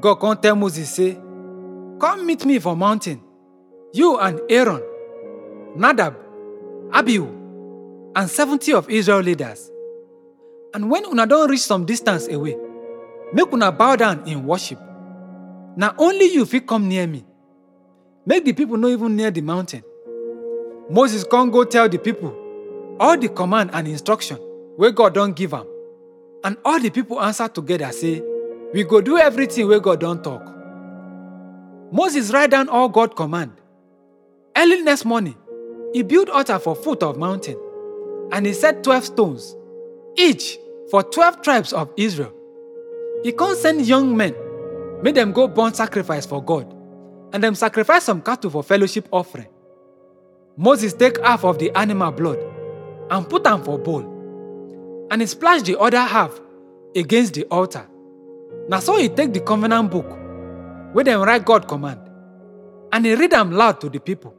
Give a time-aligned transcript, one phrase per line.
[0.00, 1.14] God come tell Moses say,
[2.00, 3.20] Come meet me for mountain,
[3.92, 4.82] you and Aaron,
[5.76, 6.16] Nadab,
[6.92, 7.26] Abihu,
[8.16, 9.70] and 70 of Israel leaders.
[10.74, 12.56] And when una don reach some distance away,
[13.32, 14.78] make una bow down in worship.
[15.76, 17.24] Na only you fit come near me.
[18.24, 19.82] Make the people no even near the mountain.
[20.90, 22.36] Moses come go tell the people
[22.98, 24.38] all the command and instruction
[24.76, 25.66] wey God don give am.
[26.44, 28.22] And all the people answer together say,
[28.72, 30.42] We go do everything wey God don talk.
[31.92, 33.52] Moses write down all God command.
[34.56, 35.36] Early next morning,
[35.92, 37.58] he built altar for foot of mountain,
[38.32, 39.54] and he set 12 stones,
[40.16, 40.56] each
[40.90, 42.32] for 12 tribes of Israel.
[43.22, 44.34] He come send young men,
[45.02, 46.74] make them go burn sacrifice for God,
[47.34, 49.48] and them sacrifice some cattle for fellowship offering.
[50.56, 52.38] Moses take half of the animal blood
[53.10, 56.40] and put am for bowl, and he splash the other half
[56.96, 57.86] against the altar.
[58.72, 60.06] Na so he take the covenant book,
[60.94, 62.00] where dem write God command,
[62.90, 64.34] and he read them loud to the people.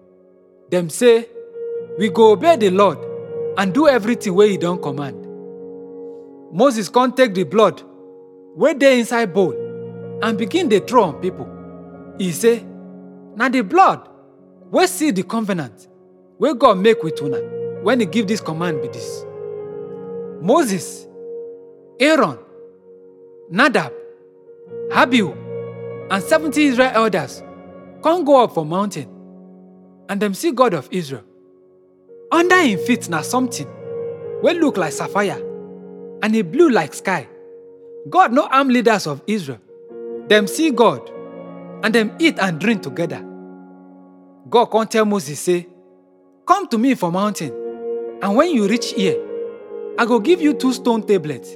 [0.71, 1.27] Them say,
[1.99, 2.97] We go obey the Lord
[3.59, 5.23] and do everything where he don command.
[6.51, 7.83] Moses come take the blood
[8.55, 9.53] where they inside bowl
[10.23, 11.47] and begin dey throw on people.
[12.17, 12.65] He say,
[13.35, 14.09] Now the blood
[14.71, 15.87] where seal the covenant
[16.39, 17.37] where God make with una
[17.83, 19.25] when he give this command be this.
[20.41, 21.05] Moses,
[21.99, 22.39] Aaron,
[23.51, 23.93] Nadab,
[24.91, 25.33] Abihu,
[26.09, 27.43] and 70 Israel elders
[28.03, 29.09] come go up for mountain,
[30.09, 31.23] and them see God of Israel.
[32.31, 33.67] Under him feet na something
[34.41, 35.39] wey look like sapphire,
[36.21, 37.27] and e blue like sky.
[38.09, 39.59] God no arm leaders of Israel.
[40.27, 41.09] Them see God,
[41.83, 43.25] and them eat and drink together.
[44.49, 45.67] God come tell Moses say,
[46.45, 47.53] Come to me for mountain,
[48.21, 49.17] and when you reach here,
[49.97, 51.55] I go give you two stone tablets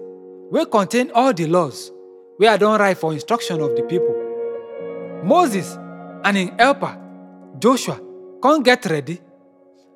[0.50, 1.92] wey contain all the laws
[2.40, 4.16] wey I don write for instruction of the people.
[5.24, 5.78] Moses
[6.24, 6.98] and him helper,
[7.60, 8.00] Joshua,
[8.42, 9.20] come get ready,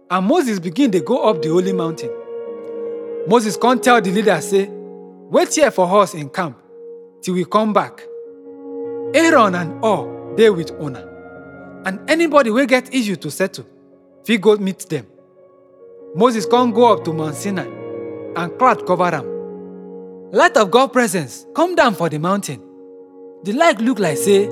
[0.09, 2.09] and Moses begin dey go up the holy mountain.
[3.27, 6.57] Moses come tell the leaders say, Wait here for us in camp
[7.21, 8.01] till we come back.
[9.13, 11.05] Aaron and all dey with una,
[11.85, 13.65] and anybody will get issue to settle
[14.25, 15.05] fit go meet them.
[16.15, 17.67] Moses come go up to Mount Sinai,
[18.35, 19.30] and cloud cover am.
[20.33, 22.61] Light of God presence come down for the mountain.
[23.43, 24.47] The light look like say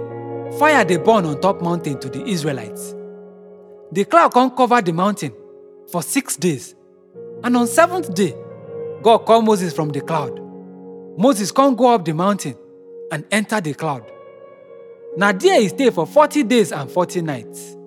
[0.59, 2.93] fire dey burn on top mountain to the Israelites.
[3.93, 5.31] The cloud come cover the mountain
[5.89, 6.75] for six days,
[7.45, 8.35] and on seventh day,
[9.01, 10.37] God call Moses from the cloud.
[11.17, 12.57] Moses come go up the mountain
[13.11, 14.03] and enter the cloud.
[15.15, 17.77] Na there he for 40 days and 40 nights.